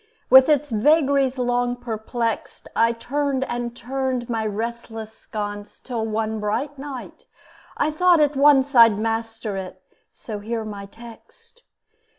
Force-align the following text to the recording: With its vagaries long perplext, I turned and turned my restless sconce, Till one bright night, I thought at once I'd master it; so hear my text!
With 0.31 0.49
its 0.49 0.71
vagaries 0.71 1.37
long 1.37 1.75
perplext, 1.75 2.67
I 2.75 2.91
turned 2.91 3.43
and 3.43 3.75
turned 3.77 4.27
my 4.31 4.47
restless 4.47 5.13
sconce, 5.13 5.79
Till 5.79 6.07
one 6.07 6.39
bright 6.39 6.79
night, 6.79 7.25
I 7.77 7.91
thought 7.91 8.19
at 8.19 8.35
once 8.35 8.73
I'd 8.73 8.97
master 8.97 9.57
it; 9.57 9.79
so 10.11 10.39
hear 10.39 10.65
my 10.65 10.87
text! 10.87 11.61